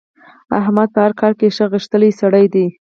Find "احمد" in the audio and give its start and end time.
0.59-0.89